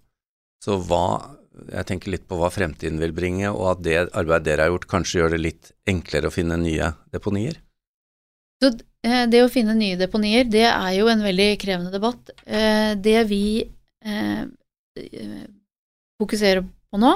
Så 0.64 0.78
hva, 0.88 1.36
jeg 1.68 1.86
tenker 1.90 2.14
litt 2.14 2.24
på 2.30 2.38
hva 2.40 2.48
fremtiden 2.54 3.00
vil 3.02 3.12
bringe, 3.14 3.50
og 3.52 3.74
at 3.74 3.82
det 3.84 3.98
arbeidet 4.06 4.46
dere 4.48 4.66
har 4.66 4.72
gjort 4.72 4.88
kanskje 4.90 5.20
gjør 5.20 5.34
det 5.34 5.42
litt 5.42 5.70
enklere 5.90 6.30
å 6.30 6.34
finne 6.34 6.56
nye 6.60 6.94
deponier. 7.14 7.58
Så 8.62 8.70
eh, 9.04 9.26
det 9.30 9.42
å 9.44 9.50
finne 9.52 9.76
nye 9.76 9.98
deponier, 10.00 10.46
det 10.48 10.66
er 10.70 10.92
jo 10.96 11.10
en 11.12 11.24
veldig 11.24 11.50
krevende 11.60 11.92
debatt. 11.94 12.32
Eh, 12.46 12.94
det 12.96 13.18
vi 13.28 13.44
eh, 14.06 14.42
fokuserer 16.22 16.64
på 16.64 17.02
nå, 17.02 17.14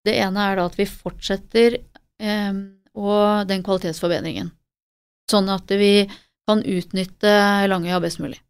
Det 0.00 0.14
ene 0.16 0.44
er 0.48 0.56
da 0.56 0.62
at 0.64 0.78
vi 0.78 0.86
fortsetter 0.88 1.74
og 2.98 3.48
den 3.50 3.64
kvalitetsforbedringen, 3.66 4.50
sånn 5.30 5.50
at 5.52 5.70
vi 5.78 6.08
kan 6.48 6.62
utnytte 6.66 7.34
Langøya 7.70 8.00
best 8.02 8.22
mulig. 8.22 8.40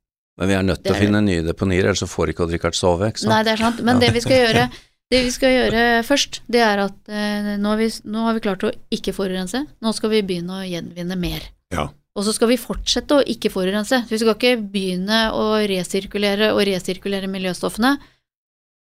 Men 0.40 0.48
vi 0.48 0.56
er 0.56 0.62
nødt 0.64 0.84
til 0.84 0.94
å 0.94 1.00
finne 1.00 1.20
nye 1.24 1.42
deponier, 1.44 1.84
ellers 1.84 2.00
så 2.00 2.08
får 2.08 2.32
ikke 2.32 2.46
Odd-Rikard 2.46 2.76
sove, 2.78 3.10
ikke 3.10 3.24
sant? 3.24 3.34
Nei, 3.34 3.42
det 3.44 3.52
er 3.52 3.60
sant, 3.60 3.82
men 3.84 4.00
det 4.00 4.14
vi 4.16 4.22
skal 4.24 4.40
gjøre 4.40 4.68
det 5.10 5.22
vi 5.26 5.32
skal 5.34 5.52
gjøre 5.52 5.84
først, 6.06 6.40
det 6.50 6.62
er 6.64 6.84
at 6.86 7.10
eh, 7.10 7.54
nå, 7.58 7.72
har 7.72 7.80
vi, 7.80 7.88
nå 8.08 8.26
har 8.28 8.36
vi 8.36 8.44
klart 8.44 8.66
å 8.66 8.70
ikke 8.94 9.14
forurense, 9.16 9.64
nå 9.82 9.92
skal 9.96 10.14
vi 10.14 10.22
begynne 10.26 10.60
å 10.60 10.68
gjenvinne 10.68 11.18
mer. 11.18 11.48
Ja. 11.74 11.88
Og 12.18 12.26
så 12.26 12.34
skal 12.34 12.50
vi 12.50 12.58
fortsette 12.60 13.18
å 13.18 13.26
ikke 13.32 13.52
forurense. 13.52 14.02
Vi 14.10 14.18
skal 14.20 14.34
ikke 14.34 14.56
begynne 14.72 15.28
å 15.34 15.60
resirkulere 15.70 16.50
og 16.54 16.62
resirkulere 16.66 17.30
miljøstoffene. 17.30 17.94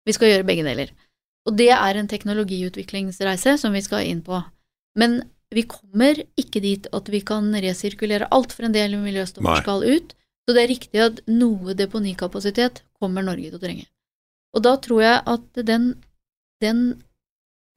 Vi 0.07 0.15
skal 0.17 0.31
gjøre 0.31 0.47
begge 0.47 0.65
deler. 0.65 0.93
Og 1.49 1.57
det 1.57 1.69
er 1.73 1.97
en 1.97 2.09
teknologiutviklingsreise 2.09 3.55
som 3.61 3.73
vi 3.77 3.83
skal 3.85 4.07
inn 4.09 4.23
på. 4.25 4.41
Men 4.97 5.21
vi 5.51 5.65
kommer 5.67 6.19
ikke 6.39 6.61
dit 6.63 6.87
at 6.95 7.09
vi 7.11 7.21
kan 7.27 7.51
resirkulere 7.51 8.29
alt, 8.31 8.53
for 8.55 8.67
en 8.67 8.75
del 8.75 8.95
miljøstoffer 9.01 9.49
Nei. 9.49 9.61
skal 9.63 9.83
ut. 9.83 10.15
Så 10.47 10.55
det 10.55 10.63
er 10.63 10.71
riktig 10.71 11.01
at 11.03 11.19
noe 11.29 11.75
deponikapasitet 11.77 12.81
kommer 12.99 13.25
Norge 13.25 13.51
til 13.51 13.59
å 13.59 13.61
trenge. 13.61 13.87
Og 14.55 14.63
da 14.65 14.75
tror 14.83 15.03
jeg 15.03 15.19
at 15.31 15.61
den, 15.67 15.91
den, 16.63 16.81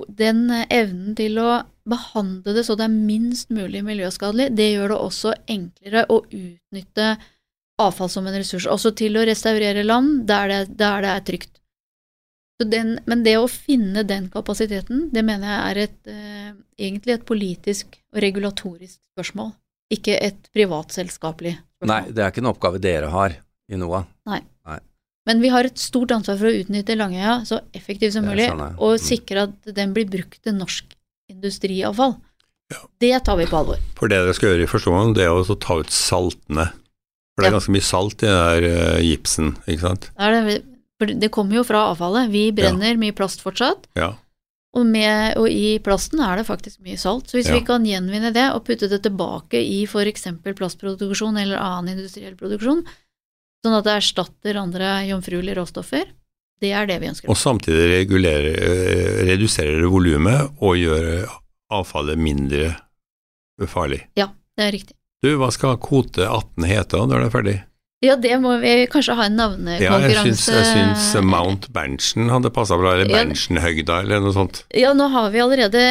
den 0.09 0.47
evnen 0.71 1.15
til 1.19 1.39
å 1.43 1.51
behandle 1.85 2.55
det 2.57 2.65
så 2.67 2.77
det 2.79 2.87
er 2.87 2.95
minst 2.95 3.53
mulig 3.53 3.85
miljøskadelig, 3.85 4.49
det 4.57 4.71
gjør 4.73 4.95
det 4.95 5.01
også 5.05 5.35
enklere 5.53 6.07
å 6.09 6.23
utnytte 6.25 7.11
avfall 7.83 8.11
som 8.11 8.27
en 8.31 8.39
ressurs, 8.39 8.69
også 8.71 8.95
til 8.97 9.19
å 9.19 9.27
restaurere 9.27 9.85
land 9.85 10.25
der 10.31 10.51
det, 10.51 10.61
der 10.79 11.05
det 11.05 11.13
er 11.13 11.27
trygt. 11.29 11.53
Så 12.61 12.69
den, 12.71 13.01
men 13.11 13.25
det 13.27 13.35
å 13.41 13.49
finne 13.51 14.05
den 14.07 14.29
kapasiteten, 14.31 15.09
det 15.13 15.25
mener 15.27 15.49
jeg 15.51 15.71
er 15.71 15.81
et, 15.89 15.97
eh, 16.07 16.53
egentlig 16.79 17.15
et 17.17 17.25
politisk 17.27 17.97
og 18.15 18.21
regulatorisk 18.23 18.99
spørsmål, 19.15 19.53
ikke 19.91 20.15
et 20.23 20.51
privatselskapelig 20.55 21.57
spørsmål. 21.59 21.91
Nei, 21.91 22.03
det 22.15 22.23
er 22.23 22.31
ikke 22.31 22.45
en 22.45 22.53
oppgave 22.53 22.81
dere 22.81 23.11
har 23.11 23.35
i 23.71 23.77
NOAH. 23.77 24.07
Men 25.27 25.41
vi 25.41 25.49
har 25.49 25.65
et 25.65 25.79
stort 25.81 26.11
ansvar 26.13 26.37
for 26.37 26.51
å 26.51 26.53
utnytte 26.61 26.95
Langøya 27.01 27.47
så 27.49 27.59
effektivt 27.73 28.13
som 28.13 28.27
mulig, 28.29 28.45
skjønner 28.51 28.75
jeg. 28.75 28.79
og 28.79 28.93
Mm. 28.99 29.05
sikre 29.09 29.43
at 29.49 29.75
den 29.75 29.95
blir 29.95 30.05
brukt 30.05 30.43
til 30.43 30.53
norsk 30.53 30.85
industriavfall. 31.31 32.17
Ja. 32.71 32.77
Det 33.01 33.25
tar 33.25 33.37
vi 33.39 33.47
på 33.47 33.57
alvor. 33.57 33.79
For 33.97 34.07
det 34.09 34.19
dere 34.21 34.35
skal 34.35 34.51
gjøre 34.51 34.63
i 34.67 34.67
første 34.69 34.91
omgang, 34.93 35.15
det 35.15 35.25
er 35.25 35.31
å 35.33 35.59
ta 35.59 35.79
ut 35.81 35.87
saltene. 35.89 36.67
For 37.35 37.43
det 37.43 37.47
er 37.49 37.51
Ja. 37.53 37.59
ganske 37.59 37.73
mye 37.73 37.83
salt 37.89 38.23
i 38.23 38.27
den 38.27 38.37
der 38.37 38.97
uh, 38.97 39.01
gipsen, 39.01 39.57
ikke 39.67 39.81
sant? 39.81 40.01
Det 40.13 40.21
er 40.21 40.45
det, 40.45 40.63
for 40.99 41.07
det 41.11 41.31
kommer 41.35 41.57
jo 41.61 41.65
fra 41.67 41.89
avfallet. 41.93 42.31
Vi 42.31 42.49
brenner 42.55 42.97
mye 43.01 43.13
plast 43.17 43.43
fortsatt, 43.45 43.87
Ja. 43.99 44.13
og, 44.75 44.87
med, 44.87 45.37
og 45.39 45.49
i 45.51 45.79
plasten 45.79 46.21
er 46.21 46.37
det 46.41 46.47
faktisk 46.47 46.81
mye 46.83 46.99
salt. 46.99 47.29
Så 47.31 47.39
hvis 47.39 47.49
Ja. 47.49 47.55
vi 47.59 47.65
kan 47.67 47.85
gjenvinne 47.85 48.33
det 48.33 48.49
og 48.55 48.65
putte 48.65 48.89
det 48.89 49.03
tilbake 49.03 49.55
i 49.61 49.85
f.eks. 49.87 50.27
plastproduksjon 50.55 51.37
eller 51.41 51.59
annen 51.59 51.97
industriell 51.99 52.35
produksjon, 52.37 52.85
sånn 53.65 53.79
at 53.79 53.85
det 53.85 53.97
erstatter 54.03 54.57
andre 54.61 55.07
jomfruelige 55.09 55.57
råstoffer, 55.57 56.05
det 56.61 56.71
er 56.73 56.87
det 56.87 57.01
vi 57.01 57.09
ønsker. 57.09 57.29
Og 57.29 57.37
samtidig 57.37 57.89
regulere, 57.91 58.53
det 58.55 59.27
redusere 59.29 59.83
volumet 59.91 60.53
og 60.63 60.77
gjør 60.77 61.27
avfallet 61.71 62.17
mindre 62.19 62.77
farlig. 63.67 64.05
Det 64.15 64.29
er 64.63 64.71
riktig. 64.73 64.95
Du, 65.23 65.37
hva 65.41 65.51
skal 65.51 65.77
kvote 65.81 66.27
18 66.29 66.65
hete 66.69 67.01
når 67.01 67.23
det 67.23 67.27
er 67.27 67.33
ferdig? 67.35 67.57
Ja, 68.05 68.17
det 68.21 68.37
må 68.43 68.57
vi 68.63 68.75
kanskje 68.93 69.17
ha 69.17 69.27
en 69.29 69.39
Ja, 69.39 69.49
jeg 69.57 69.65
navnekonkurranse. 69.65 70.37
syns, 70.37 70.47
jeg 70.53 70.71
syns 70.71 71.25
Mount 71.25 71.69
Berntsen 71.73 72.29
hadde 72.33 72.51
passa 72.55 72.77
bra, 72.81 72.95
eller 72.95 73.09
Ja. 73.11 73.23
Berntsenhøgda, 73.23 74.01
eller 74.05 74.21
noe 74.25 74.35
sånt. 74.37 74.65
Ja, 74.75 74.93
nå 74.97 75.09
har 75.13 75.31
vi 75.35 75.41
allerede 75.41 75.85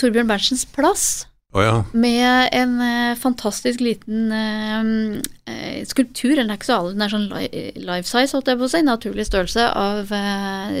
Torbjørn 0.00 0.28
Berntsens 0.30 0.64
plass, 0.66 1.26
Oh, 1.52 1.62
ja. 1.64 1.84
med 1.92 2.48
en 2.54 2.76
eh, 2.80 3.16
fantastisk 3.18 3.80
liten 3.82 4.30
eh, 4.30 5.20
eh, 5.50 5.80
skulptur. 5.84 6.36
Den 6.38 6.50
er 6.50 6.58
ikke 6.60 6.68
så 6.68 6.76
all, 6.78 6.92
den 6.94 7.02
er 7.02 7.10
sånn 7.10 7.24
life 7.30 8.06
size, 8.06 8.30
holdt 8.36 8.46
jeg 8.52 8.60
på 8.60 8.68
å 8.68 8.70
si, 8.70 8.82
naturlig 8.86 9.26
størrelse, 9.26 9.64
av 9.74 10.12
eh, 10.14 10.76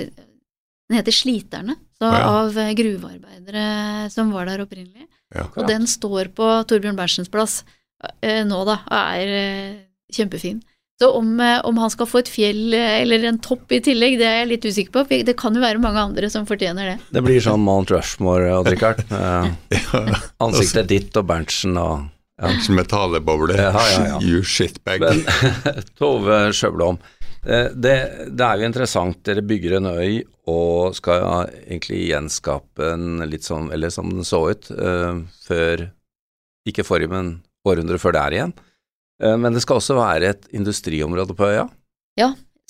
Den 0.90 0.98
heter 0.98 1.14
Sliterne, 1.14 1.74
så 1.98 2.06
oh, 2.06 2.14
ja. 2.14 2.30
av 2.44 2.56
eh, 2.58 2.70
gruvearbeidere 2.78 4.10
som 4.14 4.30
var 4.34 4.46
der 4.46 4.62
opprinnelig. 4.62 5.08
ja. 5.34 5.48
Og 5.56 5.66
den 5.66 5.86
står 5.90 6.30
på 6.34 6.46
Torbjørn 6.70 6.98
Berntsens 6.98 7.30
plass 7.30 7.64
eh, 8.22 8.44
nå, 8.46 8.62
da, 8.66 8.78
og 8.86 8.96
er 9.18 9.34
eh, 9.40 9.74
kjempefin. 10.14 10.62
Så 11.00 11.10
om, 11.16 11.40
eh, 11.40 11.60
om 11.64 11.78
han 11.78 11.90
skal 11.90 12.06
få 12.06 12.20
et 12.20 12.28
fjell 12.28 12.74
eh, 12.76 12.98
eller 13.00 13.22
en 13.24 13.38
topp 13.40 13.72
i 13.72 13.78
tillegg, 13.80 14.18
det 14.20 14.26
er 14.28 14.34
jeg 14.42 14.48
litt 14.50 14.66
usikker 14.68 14.92
på. 14.92 15.20
Det 15.24 15.34
kan 15.40 15.54
jo 15.56 15.62
være 15.62 15.80
mange 15.80 16.02
andre 16.10 16.28
som 16.28 16.44
fortjener 16.48 16.90
det. 16.90 16.96
Det 17.16 17.22
blir 17.24 17.40
sånn 17.40 17.62
Mount 17.64 17.92
Rushmore, 17.94 18.50
og 18.58 18.68
Richard. 18.68 19.04
Eh, 19.90 20.12
ansiktet 20.44 20.86
ditt 20.90 21.16
og 21.18 21.24
Berntsen 21.26 21.74
og 21.80 22.04
ja. 22.04 22.44
Berntsen 22.44 22.76
med 22.76 22.90
taleboble. 22.92 23.56
Ja, 23.58 23.72
ja, 23.72 24.04
ja. 24.12 24.20
You 24.28 24.44
shitbag. 24.46 25.02
Men 25.02 25.24
Tove 25.98 26.38
Sjøblom, 26.54 27.00
eh, 27.42 27.72
det, 27.72 27.96
det 28.28 28.46
er 28.46 28.60
jo 28.60 28.68
interessant, 28.68 29.22
dere 29.26 29.44
bygger 29.46 29.78
en 29.80 29.90
øy 29.90 30.20
og 30.50 30.96
skal 30.98 31.24
ja 31.24 31.34
egentlig 31.64 32.04
gjenskape 32.10 32.92
en 32.94 33.24
litt 33.30 33.48
sånn, 33.48 33.72
eller 33.72 33.92
som 33.94 34.12
den 34.12 34.26
så 34.26 34.44
ut, 34.52 34.70
eh, 34.76 35.20
før, 35.48 35.88
ikke 36.68 36.86
forrige, 36.86 37.12
men 37.16 37.38
århundre 37.66 38.00
før 38.02 38.20
der 38.20 38.36
igjen. 38.36 38.54
Eh, 39.22 39.36
men 39.36 39.54
det 39.54 39.62
skal 39.64 39.80
også 39.80 39.98
være 39.98 40.34
et 40.34 40.48
industriområde 40.56 41.36
på 41.36 41.52
øya. 41.52 41.68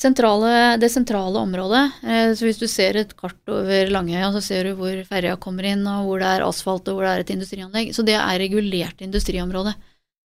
Sentrale, 0.01 0.79
det 0.81 0.89
sentrale 0.89 1.37
området, 1.37 1.83
eh, 2.03 2.31
så 2.33 2.47
hvis 2.47 2.59
du 2.59 2.65
ser 2.71 2.97
et 2.97 3.11
kart 3.19 3.51
over 3.53 3.91
Langøya, 3.93 4.31
så 4.33 4.41
ser 4.41 4.65
du 4.65 4.79
hvor 4.79 4.95
ferja 5.05 5.35
kommer 5.37 5.67
inn, 5.69 5.83
og 5.85 6.07
hvor 6.07 6.23
det 6.23 6.31
er 6.31 6.45
asfalt, 6.47 6.89
og 6.89 6.97
hvor 6.97 7.05
det 7.05 7.11
er 7.11 7.25
et 7.25 7.33
industrianlegg. 7.35 7.91
Så 7.93 8.05
det 8.09 8.15
er 8.17 8.41
regulert 8.41 9.03
industriområde. 9.05 9.75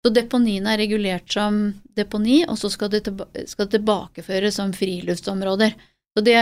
Så 0.05 0.13
deponiene 0.13 0.75
er 0.75 0.83
regulert 0.83 1.25
som 1.33 1.63
deponi, 1.97 2.43
og 2.45 2.59
så 2.61 2.69
skal 2.75 2.93
det, 2.93 3.07
tilba 3.07 3.25
skal 3.49 3.71
det 3.71 3.79
tilbakeføres 3.79 4.61
som 4.61 4.75
friluftsområder. 4.77 5.73
Så 6.13 6.27
det, 6.27 6.37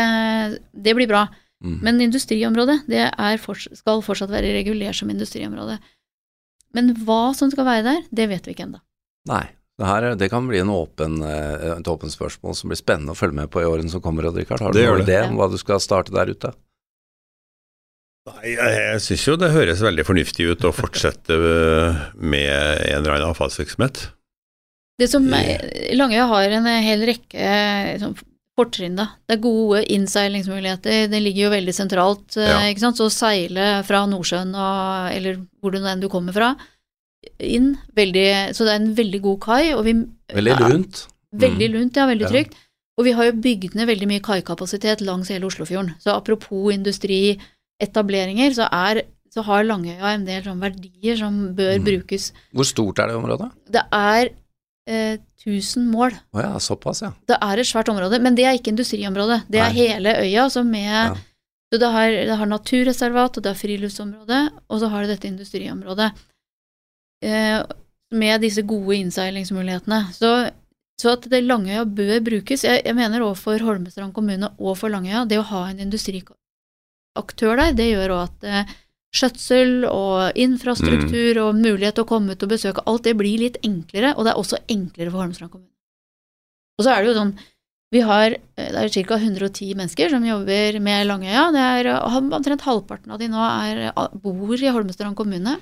det 0.74 0.96
blir 0.98 1.06
bra. 1.06 1.28
Mm. 1.62 1.78
Men 1.86 2.02
industriområdet 2.08 2.80
det 2.90 3.06
forts 3.44 3.68
skal 3.78 4.02
fortsatt 4.02 4.32
være 4.32 4.56
regulert 4.58 4.98
som 4.98 5.12
industriområde. 5.12 5.78
Men 6.74 6.96
hva 7.04 7.30
som 7.36 7.52
skal 7.52 7.68
være 7.68 7.86
der, 7.86 8.04
det 8.10 8.30
vet 8.32 8.48
vi 8.48 8.56
ikke 8.56 8.66
ennå. 8.66 8.82
Nei, 9.30 9.44
det, 9.80 9.86
her, 9.88 10.06
er- 10.10 10.16
det 10.20 10.28
kan 10.32 10.46
bli 10.50 10.60
en 10.60 10.70
åpen, 10.74 11.18
eh, 11.24 11.70
et 11.78 11.88
åpent 11.88 12.12
spørsmål 12.12 12.54
som 12.58 12.68
blir 12.72 12.78
spennende 12.80 13.14
å 13.14 13.18
følge 13.18 13.38
med 13.40 13.50
på 13.50 13.62
i 13.64 13.68
årene 13.68 13.88
som 13.92 14.02
kommer, 14.04 14.28
Odd-Rikard. 14.28 14.60
Har 14.66 14.74
du 14.74 14.78
Det 14.78 14.86
noen 14.90 15.06
idé 15.06 15.20
om 15.26 15.38
hva 15.40 15.48
du 15.50 15.56
skal 15.60 15.80
starte 15.80 16.12
der 16.14 16.30
ute? 16.34 16.52
Nei, 18.28 18.50
jeg, 18.52 18.72
jeg 18.76 19.00
syns 19.06 19.22
jo 19.30 19.34
det 19.40 19.48
høres 19.54 19.80
veldig 19.82 20.04
fornuftig 20.06 20.46
ut 20.52 20.64
å 20.68 20.72
fortsette 20.76 21.34
øh, 21.34 22.00
med 22.20 22.50
en 22.52 22.98
eller 23.00 23.14
annen 23.16 23.30
avfallsvirksomhet. 23.32 24.02
Det 25.00 25.08
som 25.08 25.24
eh, 25.32 25.94
Langøya 25.96 26.26
har 26.28 26.52
en 26.58 26.68
eh, 26.68 26.82
hel 26.84 27.06
rekke 27.08 27.40
eh, 27.40 27.94
sånn 28.02 28.12
fortrinn, 28.60 28.98
da. 29.00 29.06
Det 29.24 29.38
er 29.38 29.42
gode 29.46 29.80
innseilingsmuligheter. 29.96 31.06
Det 31.08 31.20
ligger 31.24 31.46
jo 31.46 31.52
veldig 31.54 31.72
sentralt, 31.74 32.36
eh, 32.36 32.50
Ja. 32.52 32.58
ikke 32.68 32.84
sant. 32.84 33.00
Så 33.00 33.08
å 33.08 33.14
seile 33.14 33.70
fra 33.88 34.02
Nordsjøen 34.10 34.52
og 34.52 35.14
eller 35.16 35.40
hvor 35.64 35.72
det 35.72 35.80
nå 35.80 35.88
enn 35.94 36.04
du 36.04 36.10
kommer 36.12 36.36
fra, 36.36 36.52
inn 37.38 37.76
veldig 37.96 38.54
Så 38.56 38.64
det 38.64 38.72
er 38.74 38.80
en 38.80 38.94
veldig 38.96 39.20
god 39.22 39.40
kai, 39.40 39.62
vi 39.84 39.94
Veldig 40.34 40.54
Ja, 40.60 40.68
lunt. 40.68 41.06
Veldig 41.34 41.70
lunt, 41.72 41.96
ja. 41.96 42.06
Veldig 42.06 42.26
Ja. 42.26 42.28
trygt. 42.28 42.54
Og 42.98 43.04
vi 43.04 43.12
har 43.12 43.24
jo 43.24 43.32
bygd 43.32 43.74
ned 43.74 43.86
veldig 43.88 44.06
mye 44.08 44.20
kaikapasitet 44.20 45.00
langs 45.00 45.28
hele 45.28 45.46
Oslofjorden. 45.46 45.94
Så 46.00 46.10
apropos 46.14 46.72
industrietableringer, 46.74 48.50
så, 48.56 48.68
er, 48.72 49.02
så 49.32 49.42
har 49.46 49.64
Langøya 49.64 50.14
en 50.14 50.24
del 50.26 50.42
sånne 50.42 50.60
verdier 50.70 51.16
som 51.18 51.54
bør 51.56 51.78
Mm. 51.78 51.84
brukes. 51.84 52.32
Hvor 52.54 52.64
stort 52.66 52.98
er 52.98 53.08
det 53.08 53.16
området? 53.16 53.50
Det 53.70 53.82
er 53.92 54.28
eh, 54.86 55.18
1000 55.46 55.86
mål. 55.90 56.12
Oh 56.34 56.40
ja, 56.42 56.58
såpass, 56.58 57.02
ja. 57.02 57.12
Det 57.28 57.36
er 57.40 57.58
et 57.58 57.66
svært 57.66 57.88
område, 57.88 58.20
men 58.20 58.34
det 58.34 58.44
er 58.44 58.58
ikke 58.58 58.72
industriområde. 58.74 59.42
Det 59.48 59.60
er 59.60 59.72
Nei. 59.72 59.88
hele 59.88 60.14
øya 60.20 60.48
Så, 60.50 60.64
med 60.64 60.82
Ja. 60.84 61.14
Så 61.72 61.78
det 61.78 61.88
har, 61.92 62.10
det 62.10 62.36
har 62.36 62.46
naturreservat, 62.46 63.36
og 63.36 63.42
det 63.44 63.46
er 63.46 63.54
friluftsområde, 63.54 64.50
og 64.68 64.80
så 64.80 64.88
har 64.90 65.02
det 65.06 65.20
dette 65.20 65.28
industriområdet. 65.28 66.10
Eh, 67.20 67.60
med 68.10 68.40
disse 68.42 68.62
gode 68.66 68.96
innseilingsmulighetene. 68.96 70.00
Så, 70.16 70.30
så 71.00 71.14
at 71.14 71.26
det 71.30 71.42
Langøya 71.44 71.84
bør 71.84 72.16
brukes 72.26 72.64
Jeg, 72.64 72.82
jeg 72.86 72.96
mener 72.96 73.22
overfor 73.22 73.62
Holmestrand 73.62 74.14
kommune 74.16 74.50
og 74.58 74.78
for 74.80 74.92
Langøya, 74.92 75.26
det 75.28 75.38
å 75.38 75.46
ha 75.52 75.66
en 75.70 75.82
industriaktør 75.84 77.60
der, 77.60 77.76
det 77.76 77.90
gjør 77.92 78.16
òg 78.16 78.24
at 78.24 78.48
eh, 78.48 78.74
skjøtsel 79.14 79.86
og 79.90 80.38
infrastruktur 80.38 81.42
og 81.44 81.56
mulighet 81.58 81.98
til 81.98 82.06
å 82.06 82.10
komme 82.10 82.34
ut 82.34 82.44
og 82.46 82.52
besøke, 82.52 82.84
alt 82.86 83.06
det 83.06 83.16
blir 83.18 83.42
litt 83.42 83.58
enklere, 83.66 84.14
og 84.16 84.26
det 84.26 84.32
er 84.32 84.42
også 84.42 84.60
enklere 84.70 85.12
for 85.12 85.22
Holmestrand 85.22 85.52
kommune. 85.52 85.74
Og 86.78 86.86
så 86.86 86.94
er 86.94 87.02
det 87.02 87.10
jo 87.10 87.18
sånn 87.20 87.34
vi 87.90 88.04
har 88.06 88.32
eh, 88.32 88.70
det 88.70 88.84
er 88.86 88.92
ca. 89.10 89.18
110 89.18 89.74
mennesker 89.76 90.12
som 90.12 90.24
jobber 90.24 90.78
med 90.82 91.08
Langøya. 91.10 91.50
Det 91.54 91.66
er, 91.74 91.88
omtrent 92.32 92.64
halvparten 92.64 93.12
av 93.12 93.18
de 93.20 93.28
nå 93.30 93.42
er, 93.44 93.90
bor 94.22 94.54
i 94.56 94.72
Holmestrand 94.72 95.18
kommune. 95.18 95.58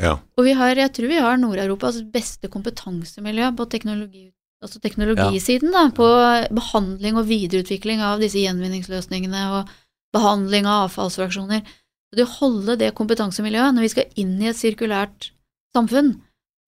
Ja. 0.00 0.16
Og 0.38 0.46
vi 0.46 0.54
har, 0.56 0.76
jeg 0.78 0.92
tror 0.96 1.10
vi 1.10 1.20
har 1.20 1.40
Nord-Europas 1.40 2.00
beste 2.12 2.48
kompetansemiljø 2.52 3.52
på 3.58 3.66
teknologi, 3.70 4.24
altså 4.62 4.80
teknologisiden, 4.82 5.72
da, 5.74 5.86
på 5.94 6.08
behandling 6.54 7.20
og 7.20 7.28
videreutvikling 7.28 8.02
av 8.04 8.22
disse 8.22 8.40
gjenvinningsløsningene 8.42 9.44
og 9.58 9.72
behandling 10.14 10.68
av 10.68 10.88
avfallsfraksjoner. 10.88 11.62
Så 12.10 12.18
det 12.18 12.26
å 12.26 12.34
holde 12.40 12.76
det 12.80 12.92
kompetansemiljøet 12.98 13.76
når 13.76 13.86
vi 13.86 13.92
skal 13.94 14.20
inn 14.20 14.36
i 14.42 14.50
et 14.50 14.58
sirkulært 14.58 15.30
samfunn, 15.76 16.14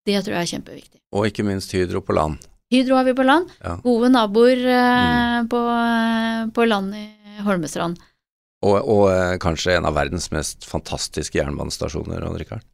det 0.09 0.21
tror 0.25 0.37
jeg 0.37 0.43
er 0.43 0.53
kjempeviktig. 0.57 0.99
Og 1.17 1.29
ikke 1.29 1.47
minst 1.47 1.73
Hydro 1.73 2.03
på 2.05 2.17
land. 2.17 2.41
Hydro 2.73 2.97
har 2.99 3.07
vi 3.07 3.15
på 3.17 3.27
land. 3.27 3.53
Ja. 3.63 3.77
Gode 3.85 4.11
naboer 4.13 4.65
eh, 4.73 5.39
på, 5.51 5.61
på 6.57 6.67
land 6.69 6.97
i 6.99 7.07
Holmestrand. 7.45 8.01
Og, 8.65 8.77
og 8.81 9.05
eh, 9.13 9.37
kanskje 9.43 9.77
en 9.77 9.89
av 9.89 9.97
verdens 9.99 10.31
mest 10.33 10.65
fantastiske 10.69 11.39
jernbanestasjoner, 11.39 12.25
Odd 12.25 12.41
Rikard. 12.41 12.65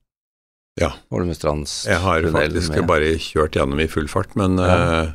Ja. 0.79 0.93
Holmestrands 1.11 1.87
Jeg 1.91 1.99
har 2.01 2.23
faktisk 2.23 2.71
med- 2.77 2.87
bare 2.87 3.15
kjørt 3.19 3.57
gjennom 3.59 3.81
i 3.83 3.89
full 3.91 4.07
fart, 4.09 4.37
men 4.39 4.57
Ja. 4.59 4.77
uh, 5.05 5.13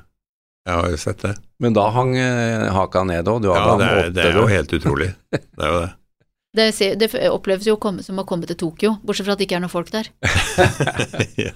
jeg 0.68 0.76
har 0.76 0.90
jo 0.90 0.98
sett 0.98 1.22
det. 1.22 1.36
Men 1.60 1.74
da 1.74 1.90
hang 1.92 2.16
eh, 2.18 2.68
haka 2.74 3.04
ned 3.06 3.26
òg, 3.32 3.46
Ja, 3.46 3.78
det 3.78 3.86
er, 3.88 4.10
det 4.12 4.26
er 4.26 4.34
jo 4.42 4.48
helt 4.48 4.74
utrolig. 4.74 5.14
Det 5.32 5.64
er 5.64 5.72
jo 5.72 5.80
det. 5.86 5.92
Det, 6.56 6.66
ser- 6.74 6.96
det 6.96 7.10
oppleves 7.30 7.66
jo 7.68 7.76
komme, 7.78 8.02
som 8.04 8.18
å 8.20 8.26
komme 8.26 8.48
til 8.48 8.56
Tokyo, 8.56 8.98
bortsett 9.04 9.26
fra 9.28 9.34
at 9.36 9.40
det 9.40 9.48
ikke 9.48 9.58
er 9.58 9.64
noen 9.66 9.72
folk 9.74 9.92
der. 9.92 10.08
ja. 11.46 11.52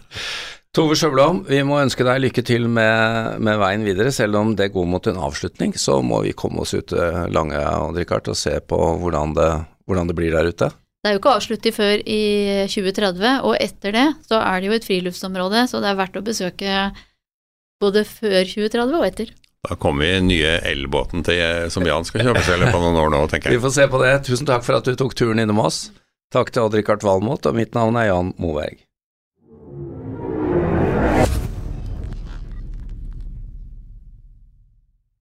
Tove 0.75 0.93
Sjøblom, 0.99 1.45
vi 1.49 1.63
må 1.65 1.79
ønske 1.81 2.03
deg 2.05 2.19
lykke 2.21 2.43
til 2.45 2.67
med, 2.69 3.39
med 3.41 3.57
veien 3.57 3.83
videre. 3.87 4.11
Selv 4.13 4.35
om 4.37 4.51
det 4.55 4.67
går 4.73 4.85
mot 4.85 5.07
en 5.09 5.17
avslutning, 5.17 5.73
så 5.79 6.01
må 6.05 6.19
vi 6.27 6.33
komme 6.37 6.61
oss 6.61 6.75
ut 6.77 6.91
til 6.91 7.31
Langøya 7.33 7.71
Odd 7.87 8.29
og 8.29 8.37
se 8.37 8.53
på 8.61 8.77
hvordan 9.01 9.33
det, 9.33 9.49
hvordan 9.89 10.11
det 10.11 10.15
blir 10.19 10.35
der 10.35 10.51
ute. 10.51 10.69
Det 10.99 11.07
er 11.07 11.15
jo 11.15 11.19
ikke 11.21 11.35
avsluttet 11.39 11.75
før 11.75 12.01
i 12.03 12.21
2030, 12.67 13.27
og 13.47 13.53
etter 13.63 13.93
det 13.95 14.07
så 14.27 14.41
er 14.43 14.59
det 14.59 14.67
jo 14.67 14.75
et 14.75 14.87
friluftsområde, 14.87 15.61
så 15.71 15.79
det 15.79 15.93
er 15.93 15.99
verdt 15.99 16.19
å 16.19 16.23
besøke 16.25 16.73
både 17.79 18.03
før 18.07 18.41
2030 18.43 18.97
og 18.97 19.05
etter. 19.07 19.31
Da 19.69 19.75
kommer 19.79 20.07
vi 20.07 20.19
nye 20.27 20.57
elbåten 20.67 21.23
til, 21.27 21.39
som 21.71 21.87
Jan 21.87 22.07
skal 22.07 22.27
kjøpe 22.27 22.43
seg 22.43 22.57
i 22.57 22.61
løpet 22.65 22.75
av 22.75 22.83
noen 22.83 22.99
år 22.99 23.15
nå, 23.15 23.23
tenker 23.31 23.51
jeg. 23.51 23.59
Vi 23.59 23.63
får 23.63 23.75
se 23.75 23.87
på 23.91 24.03
det. 24.03 24.13
Tusen 24.27 24.47
takk 24.47 24.67
for 24.67 24.79
at 24.79 24.87
du 24.87 24.95
tok 24.99 25.15
turen 25.19 25.39
innom 25.43 25.59
oss. 25.63 25.89
Takk 26.35 26.51
til 26.51 26.67
Odd 26.67 26.75
Rikard 26.75 27.03
Valmot, 27.07 27.47
og 27.47 27.57
mitt 27.57 27.75
navn 27.75 27.99
er 27.99 28.11
Jan 28.11 28.35
Moberg. 28.39 28.83